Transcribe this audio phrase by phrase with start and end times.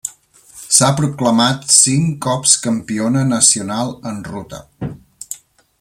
[0.77, 4.65] S'ha proclamat cinc cops campiona nacional en ruta.